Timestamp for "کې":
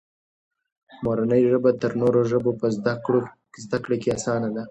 4.01-4.09